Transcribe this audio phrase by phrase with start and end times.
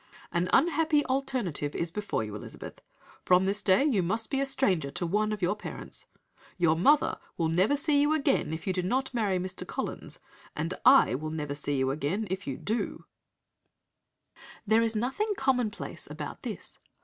[0.31, 2.81] "'An unhappy alternative is before you, Elizabeth.
[3.23, 6.07] From this day you must be a stranger to one of your parents.
[6.57, 9.63] Your mother will never see you again if you do not marry Mr.
[9.67, 10.17] Collins,
[10.55, 13.05] and I will never see you again if you do.'"
[14.65, 16.79] There is nothing "commonplace" about this.